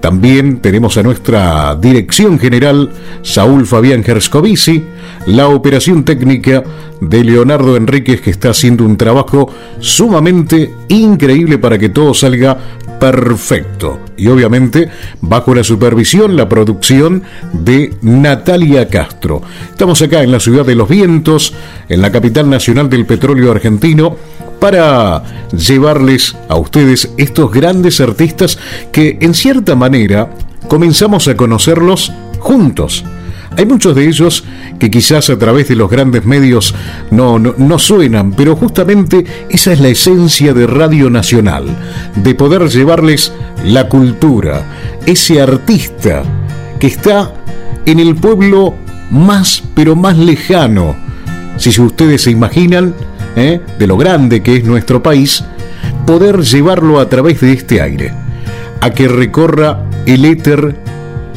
[0.00, 2.90] También tenemos a nuestra dirección general,
[3.22, 4.84] Saúl Fabián Gerscovici,
[5.26, 6.62] la operación técnica
[7.00, 12.56] de Leonardo Enríquez, que está haciendo un trabajo sumamente increíble para que todo salga
[12.98, 14.00] perfecto.
[14.16, 14.88] Y obviamente
[15.20, 17.22] bajo la supervisión, la producción
[17.52, 19.42] de Natalia Castro.
[19.70, 21.54] Estamos acá en la ciudad de los vientos,
[21.88, 24.16] en la capital nacional del petróleo argentino
[24.60, 28.58] para llevarles a ustedes estos grandes artistas
[28.92, 30.30] que en cierta manera
[30.68, 33.04] comenzamos a conocerlos juntos.
[33.56, 34.44] Hay muchos de ellos
[34.78, 36.74] que quizás a través de los grandes medios
[37.10, 41.64] no, no, suenan, pero justamente esa es la esencia de Radio Nacional,
[42.14, 43.32] de poder llevarles
[43.64, 44.64] la cultura,
[45.06, 46.22] ese artista
[46.78, 47.32] que está
[47.84, 48.74] en el pueblo
[49.10, 50.94] más, pero más lejano.
[51.56, 52.94] Si ustedes se imaginan,
[53.38, 53.60] ¿eh?
[53.78, 55.44] de lo grande que es nuestro país,
[56.06, 58.12] poder llevarlo a través de este aire,
[58.80, 60.76] a que recorra el éter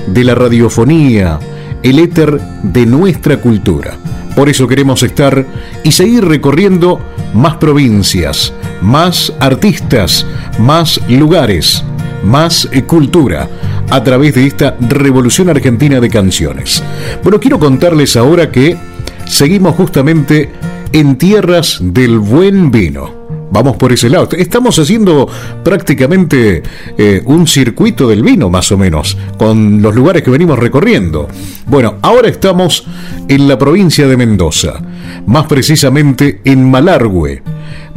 [0.08, 1.40] de la radiofonía,
[1.84, 3.98] el éter de nuestra cultura.
[4.36, 5.46] Por eso queremos estar
[5.84, 7.02] y seguir recorriendo
[7.34, 10.26] más provincias, más artistas,
[10.58, 11.84] más lugares,
[12.24, 13.50] más cultura
[13.90, 16.82] a través de esta revolución argentina de canciones.
[17.24, 18.78] Bueno, quiero contarles ahora que
[19.26, 20.50] seguimos justamente
[20.94, 23.22] en tierras del buen vino.
[23.52, 24.30] Vamos por ese lado.
[24.38, 25.28] Estamos haciendo
[25.64, 26.64] prácticamente
[26.98, 31.28] eh, un circuito del vino, más o menos, con los lugares que venimos recorriendo.
[31.68, 32.88] Bueno, ahora estamos
[33.28, 34.82] en la provincia de Mendoza,
[35.26, 37.44] más precisamente en Malargüe,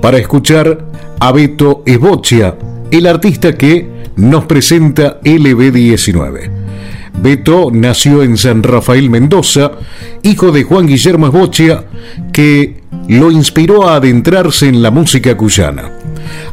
[0.00, 0.86] para escuchar
[1.20, 2.56] a Beto Esbocia,
[2.90, 6.63] el artista que nos presenta LB19.
[7.18, 9.72] Beto nació en San Rafael, Mendoza,
[10.22, 11.84] hijo de Juan Guillermo Esbocia,
[12.32, 15.90] que lo inspiró a adentrarse en la música cuyana.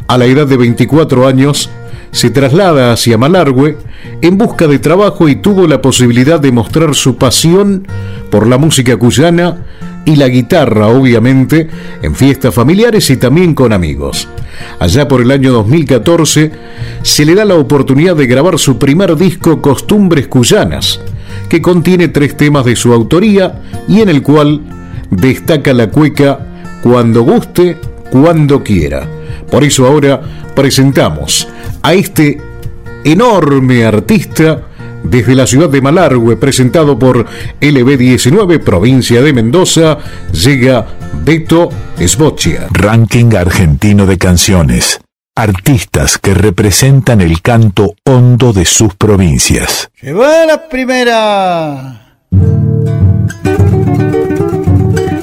[0.07, 1.69] A la edad de 24 años,
[2.11, 3.77] se traslada hacia Malargüe
[4.21, 7.87] en busca de trabajo y tuvo la posibilidad de mostrar su pasión
[8.29, 9.65] por la música cuyana
[10.05, 11.69] y la guitarra, obviamente,
[12.01, 14.27] en fiestas familiares y también con amigos.
[14.79, 16.51] Allá por el año 2014
[17.01, 20.99] se le da la oportunidad de grabar su primer disco Costumbres Cuyanas,
[21.49, 24.61] que contiene tres temas de su autoría y en el cual
[25.09, 26.47] destaca la cueca
[26.81, 27.77] cuando guste,
[28.11, 29.07] cuando quiera.
[29.49, 30.21] Por eso ahora
[30.55, 31.47] presentamos
[31.81, 32.39] a este
[33.03, 34.67] enorme artista
[35.03, 37.25] desde la ciudad de Malargüe, presentado por
[37.59, 39.97] LB19, provincia de Mendoza,
[40.31, 40.85] llega
[41.23, 42.67] Beto Esbocia.
[42.71, 45.01] Ranking argentino de canciones.
[45.35, 49.89] Artistas que representan el canto hondo de sus provincias.
[50.01, 52.17] ¡Lleva la primera!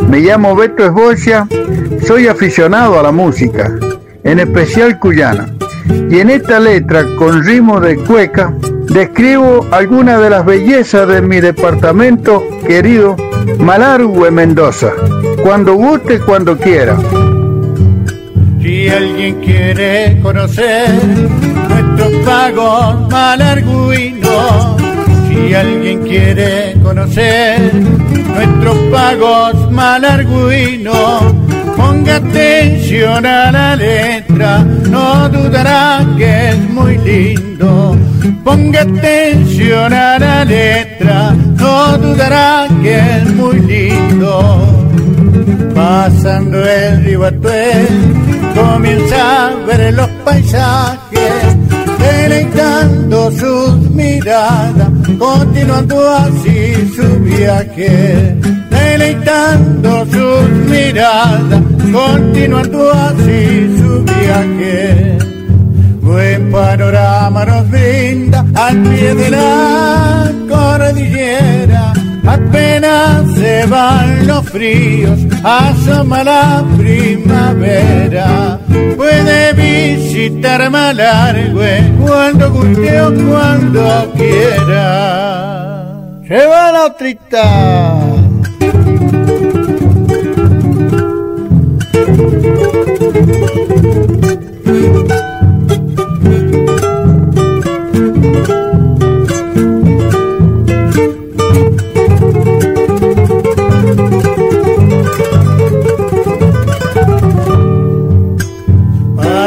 [0.08, 1.46] Me llamo Beto Esbocia,
[2.06, 3.70] soy aficionado a la música,
[4.24, 5.54] en especial cuyana.
[6.10, 8.54] Y en esta letra, con ritmo de cueca,
[8.88, 13.16] describo algunas de las bellezas de mi departamento querido
[13.58, 14.92] Malargüe, Mendoza.
[15.42, 16.96] Cuando guste, cuando quiera.
[18.60, 20.90] Si alguien quiere conocer
[21.68, 24.76] nuestros pagos malarguinos,
[25.28, 31.37] si alguien quiere conocer nuestros pagos malarguinos,
[31.78, 34.58] ponga atención a la letra,
[34.90, 37.96] no dudará que es muy lindo.
[38.44, 44.84] Ponga atención a la letra, no dudará que es muy lindo.
[45.74, 47.86] Pasando el río Atuel,
[48.54, 51.58] comienza a ver los paisajes
[51.98, 58.36] deleitando sus miradas, continuando así su viaje,
[58.70, 61.62] deleitando sus miradas,
[61.92, 65.18] continuando así su viaje.
[66.00, 71.92] Buen panorama nos brinda al pie de la cordillera,
[72.26, 78.58] apenas se van los fríos asoma la primavera.
[78.96, 85.84] Puede visitar Malargüe cuando guste o cuando quiera.
[86.26, 87.97] Se va la trita.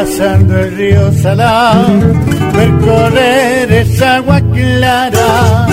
[0.02, 2.14] Pasando el río Salado,
[2.52, 5.66] percorrer esa agua clara,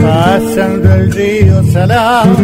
[0.00, 2.34] pasando el río Salado,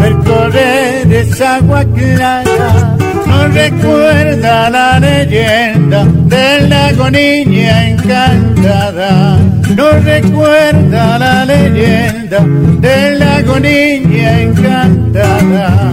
[0.00, 2.96] percorrer esa agua clara,
[3.30, 9.38] no recuerda la leyenda del lago niña encantada,
[9.76, 12.44] no recuerda la leyenda
[12.80, 15.92] del lago niña encantada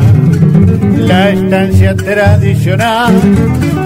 [1.07, 3.13] la estancia tradicional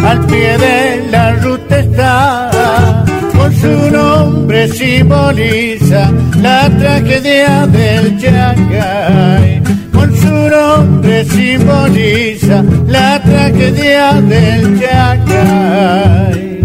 [0.06, 3.06] al pie de la ruta está.
[3.38, 9.62] Con su nombre simboliza la tragedia del Chacay.
[10.02, 16.62] Con su nombre simboliza la tragedia del Chacay.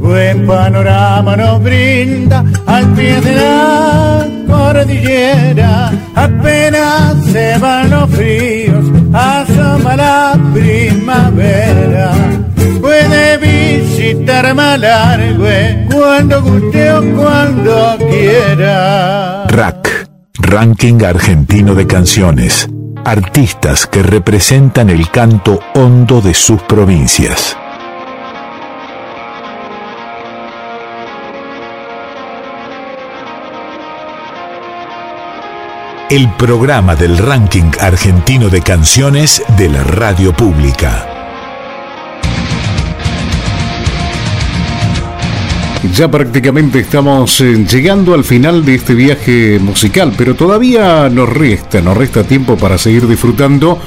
[0.00, 5.92] Buen panorama nos brinda al pie de la cordillera.
[6.16, 12.10] Apenas se van los fríos, asoma la primavera.
[12.80, 19.46] Puede visitar Malargüe cuando guste o cuando quiera.
[19.46, 20.10] Rack,
[20.40, 22.68] Ranking Argentino de Canciones.
[23.04, 27.56] Artistas que representan el canto hondo de sus provincias.
[36.10, 41.09] el programa del ranking argentino de canciones de la radio pública.
[45.94, 51.80] Ya prácticamente estamos eh, llegando al final de este viaje musical, pero todavía nos resta,
[51.80, 53.78] nos resta tiempo para seguir disfrutando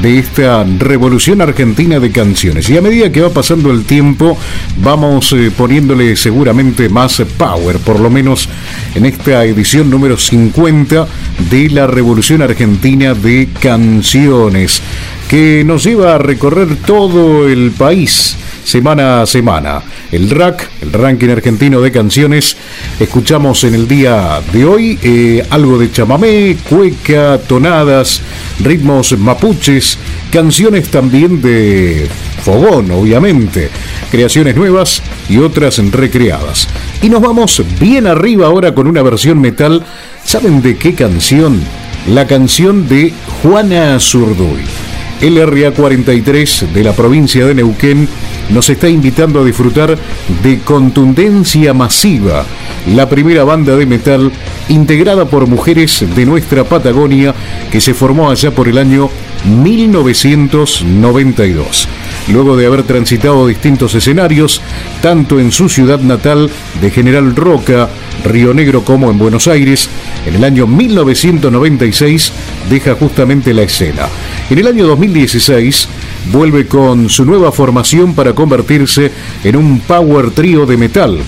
[0.00, 2.68] de esta revolución argentina de canciones.
[2.70, 4.38] Y a medida que va pasando el tiempo,
[4.82, 8.48] vamos eh, poniéndole seguramente más power, por lo menos
[8.94, 11.06] en esta edición número 50
[11.50, 14.80] de la revolución argentina de canciones,
[15.28, 18.36] que nos lleva a recorrer todo el país
[18.70, 19.82] semana a semana.
[20.12, 22.56] El RAC, el ranking argentino de canciones,
[23.00, 28.22] escuchamos en el día de hoy eh, algo de chamamé, cueca, tonadas,
[28.60, 29.98] ritmos mapuches,
[30.30, 32.08] canciones también de
[32.44, 33.70] fogón, obviamente,
[34.10, 36.68] creaciones nuevas y otras recreadas.
[37.02, 39.84] Y nos vamos bien arriba ahora con una versión metal.
[40.24, 41.60] ¿Saben de qué canción?
[42.08, 43.12] La canción de
[43.42, 44.89] Juana Zurduy.
[45.20, 48.08] El RA 43 de la provincia de Neuquén
[48.48, 49.98] nos está invitando a disfrutar
[50.42, 52.46] de Contundencia Masiva,
[52.94, 54.32] la primera banda de metal
[54.70, 57.34] integrada por mujeres de nuestra Patagonia
[57.70, 59.10] que se formó allá por el año
[59.44, 61.86] 1992.
[62.28, 64.60] Luego de haber transitado distintos escenarios,
[65.02, 66.50] tanto en su ciudad natal
[66.80, 67.88] de General Roca,
[68.24, 69.88] Río Negro como en Buenos Aires,
[70.26, 72.32] en el año 1996
[72.68, 74.08] deja justamente la escena.
[74.48, 75.88] En el año 2016
[76.32, 79.10] vuelve con su nueva formación para convertirse
[79.42, 81.18] en un power trío de metal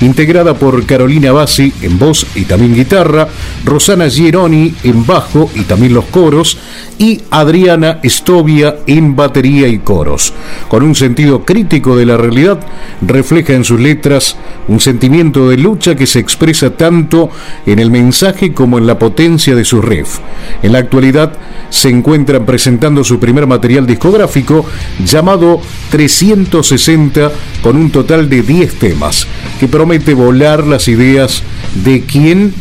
[0.00, 3.28] integrada por Carolina Bassi en voz y también guitarra,
[3.64, 6.58] Rosana Gieroni en bajo y también los coros,
[6.98, 10.32] y Adriana Estovia en batería y coros.
[10.68, 12.58] Con un sentido crítico de la realidad,
[13.02, 14.36] refleja en sus letras
[14.68, 17.30] un sentimiento de lucha que se expresa tanto
[17.66, 20.18] en el mensaje como en la potencia de su riff.
[20.62, 21.32] En la actualidad
[21.68, 24.64] se encuentran presentando su primer material discográfico
[25.04, 27.32] llamado 360
[27.62, 29.26] con un total de 10 temas
[29.58, 31.42] que promete volar las ideas
[31.84, 32.52] de quien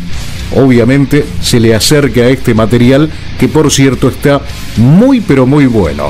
[0.56, 4.42] obviamente se le acerca a este material que por cierto está
[4.78, 6.10] muy pero muy bueno.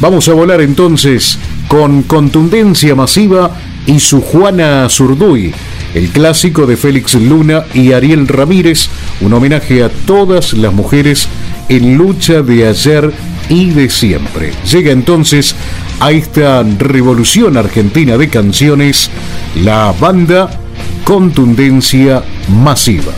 [0.00, 3.52] Vamos a volar entonces con contundencia masiva
[3.86, 5.54] y su Juana Zurduy,
[5.94, 8.88] el clásico de Félix Luna y Ariel Ramírez,
[9.20, 11.28] un homenaje a todas las mujeres
[11.68, 13.12] en lucha de ayer
[13.48, 14.52] y de siempre.
[14.70, 15.54] Llega entonces
[16.00, 19.10] a esta revolución argentina de canciones
[19.62, 20.50] la banda
[21.04, 23.12] Contundencia Masiva.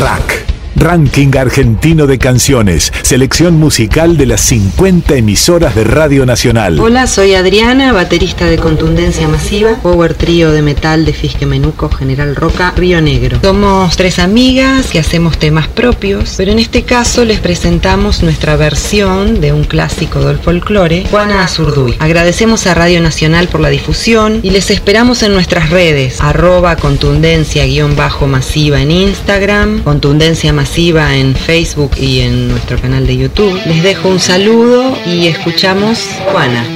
[0.00, 0.33] Rack,
[0.76, 6.80] Ranking Argentino de Canciones, selección musical de las 50 emisoras de Radio Nacional.
[6.80, 12.34] Hola, soy Adriana, baterista de Contundencia Masiva, power trío de metal de Fisque Menuco, General
[12.34, 13.38] Roca, Río Negro.
[13.40, 19.40] Somos tres amigas que hacemos temas propios, pero en este caso les presentamos nuestra versión
[19.40, 21.94] de un clásico del folclore, Juana Azurduy.
[22.00, 28.82] Agradecemos a Radio Nacional por la difusión y les esperamos en nuestras redes, arroba contundencia-masiva
[28.82, 30.63] en Instagram, contundencia masiva
[31.14, 33.60] en Facebook y en nuestro canal de YouTube.
[33.66, 36.73] Les dejo un saludo y escuchamos Juana.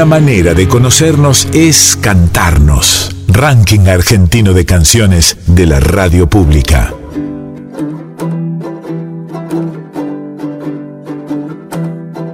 [0.00, 3.14] Una manera de conocernos es cantarnos.
[3.28, 6.94] Ranking argentino de canciones de la radio pública.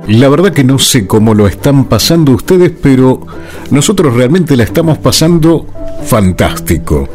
[0.06, 3.26] La verdad que no sé cómo lo están pasando ustedes, pero
[3.72, 5.66] nosotros realmente la estamos pasando
[6.04, 7.08] fantástico.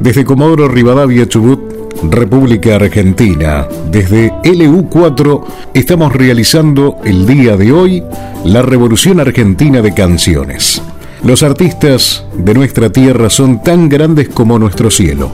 [0.00, 1.67] Desde Comodoro Rivadavia Chubut
[2.02, 3.66] República Argentina.
[3.90, 5.44] Desde LU4
[5.74, 8.02] estamos realizando el día de hoy
[8.44, 10.80] la Revolución Argentina de Canciones.
[11.24, 15.30] Los artistas de nuestra tierra son tan grandes como nuestro cielo,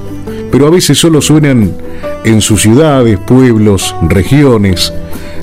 [0.51, 1.73] pero a veces solo suenan
[2.25, 4.93] en sus ciudades, pueblos, regiones,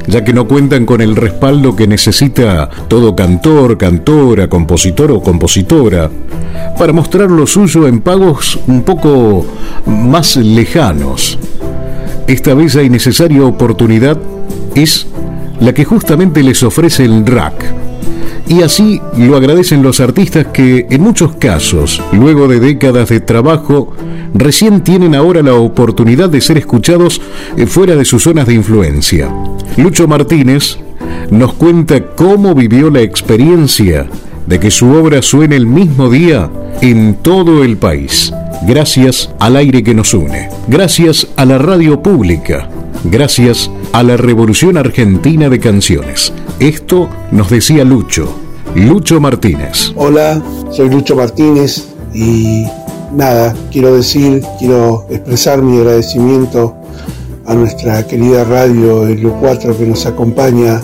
[0.08, 6.10] ya que no cuentan con el respaldo que necesita todo cantor, cantora, compositor o compositora
[6.78, 9.46] para mostrar lo suyo en pagos un poco
[9.86, 11.38] más lejanos.
[12.28, 14.18] Esta bella y necesaria oportunidad
[14.76, 15.08] es
[15.60, 17.54] la que justamente les ofrece el RAC.
[18.48, 23.94] Y así lo agradecen los artistas que, en muchos casos, luego de décadas de trabajo,
[24.34, 27.22] recién tienen ahora la oportunidad de ser escuchados
[27.56, 29.30] eh, fuera de sus zonas de influencia.
[29.78, 30.78] Lucho Martínez
[31.30, 34.08] nos cuenta cómo vivió la experiencia
[34.46, 36.50] de que su obra suene el mismo día
[36.82, 38.34] en todo el país,
[38.68, 42.68] gracias al aire que nos une, gracias a la radio pública,
[43.06, 46.34] gracias a la Revolución Argentina de Canciones.
[46.60, 48.36] Esto nos decía Lucho,
[48.76, 49.94] Lucho Martínez.
[49.96, 52.66] Hola, soy Lucho Martínez y
[53.14, 56.76] nada, quiero decir, quiero expresar mi agradecimiento
[57.46, 60.82] a nuestra querida radio el 4 que nos acompaña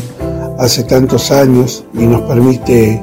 [0.57, 3.01] hace tantos años y nos permite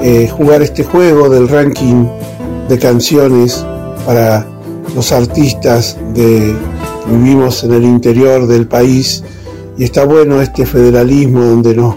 [0.00, 2.06] eh, jugar este juego del ranking
[2.68, 3.64] de canciones
[4.06, 4.46] para
[4.94, 6.54] los artistas de
[7.06, 9.22] vivimos en el interior del país.
[9.76, 11.96] Y está bueno este federalismo donde nos,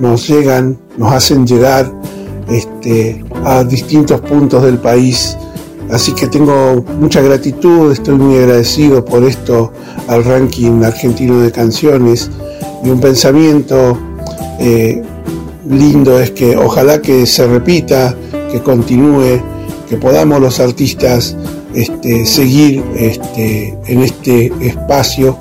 [0.00, 1.92] nos llegan, nos hacen llegar
[2.48, 5.36] este, a distintos puntos del país
[5.92, 9.72] Así que tengo mucha gratitud, estoy muy agradecido por esto
[10.08, 12.30] al ranking argentino de canciones
[12.82, 13.98] y un pensamiento
[14.58, 15.02] eh,
[15.68, 18.16] lindo es que ojalá que se repita,
[18.50, 19.42] que continúe,
[19.86, 21.36] que podamos los artistas
[21.74, 25.36] este, seguir este, en este espacio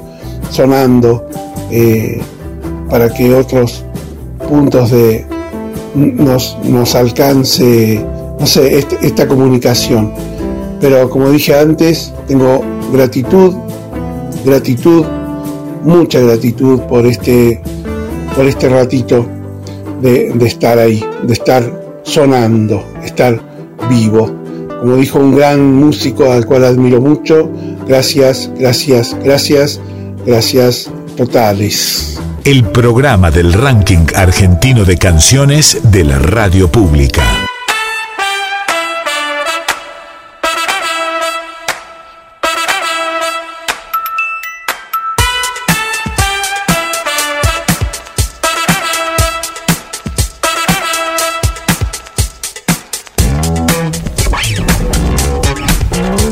[0.49, 1.29] sonando
[1.71, 2.21] eh,
[2.89, 3.85] para que otros
[4.49, 5.25] puntos de
[5.95, 8.05] nos, alcance,
[8.37, 10.30] no sé, este, esta comunicación.
[10.81, 13.53] Pero como dije antes, tengo gratitud,
[14.43, 15.05] gratitud,
[15.83, 17.61] mucha gratitud por este,
[18.35, 19.25] por este ratito
[20.01, 23.39] de, estar ahí, de estar sonando, estar
[23.89, 24.35] vivo.
[24.79, 27.49] Como dijo un gran músico al cual admiro mucho,
[27.87, 29.79] gracias, gracias, gracias,
[30.25, 32.19] gracias totales.
[32.43, 37.40] El programa del ranking argentino de canciones de la radio pública.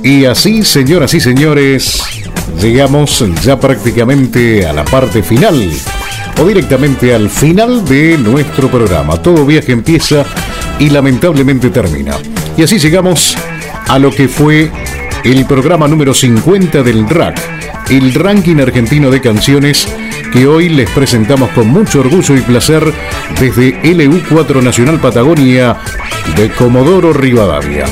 [0.10, 2.02] Y así, señoras y señores,
[2.60, 5.70] llegamos ya prácticamente a la parte final
[6.42, 9.22] o directamente al final de nuestro programa.
[9.22, 10.26] Todo viaje empieza
[10.80, 12.16] y lamentablemente termina.
[12.58, 13.38] Y así llegamos
[13.88, 14.72] a lo que fue
[15.24, 17.40] el programa número 50 del RAC,
[17.92, 19.88] el ranking argentino de canciones
[20.34, 22.92] que hoy les presentamos con mucho orgullo y placer
[23.40, 25.78] desde LU4 Nacional Patagonia
[26.36, 27.86] de Comodoro Rivadavia.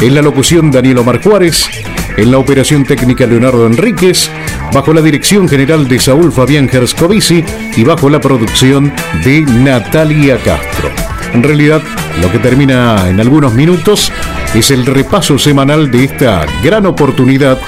[0.00, 1.68] En la locución Daniel Omar Juárez,
[2.16, 4.30] en la operación técnica Leonardo Enríquez,
[4.72, 7.44] bajo la dirección general de Saúl Fabián Gerscovici.
[7.76, 10.88] Y bajo la producción de Natalia Castro.
[11.34, 11.82] En realidad,
[12.22, 14.10] lo que termina en algunos minutos
[14.54, 17.58] es el repaso semanal de esta gran oportunidad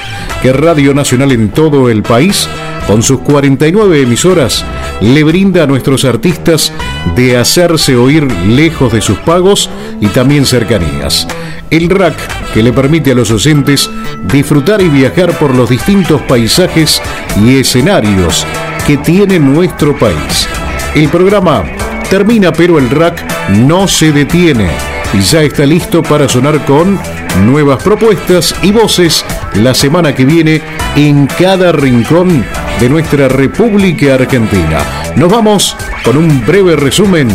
[0.41, 2.49] que Radio Nacional en todo el país,
[2.87, 4.65] con sus 49 emisoras,
[5.03, 6.73] le brinda a nuestros artistas
[7.15, 9.69] de hacerse oír lejos de sus pagos
[10.01, 11.29] y también cercanías
[11.73, 13.91] el rack que le permite a los docentes
[14.25, 17.01] disfrutar y viajar por los distintos paisajes
[17.43, 18.47] y escenarios
[18.87, 20.47] que tiene nuestro país.
[20.95, 21.65] El programa
[22.11, 24.69] termina pero el rack no se detiene
[25.15, 27.01] y ya está listo para sonar con
[27.47, 30.61] nuevas propuestas y voces la semana que viene
[30.95, 32.45] en cada rincón
[32.81, 34.81] de nuestra República Argentina.
[35.17, 37.29] Nos vamos con un breve resumen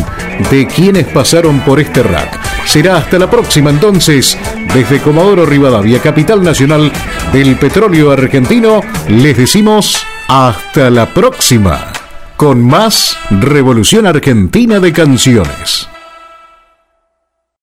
[0.52, 2.47] de quienes pasaron por este rack.
[2.68, 4.38] Será hasta la próxima entonces,
[4.74, 6.92] desde Comodoro Rivadavia, capital nacional
[7.32, 11.94] del petróleo argentino, les decimos hasta la próxima,
[12.36, 15.88] con más Revolución Argentina de Canciones.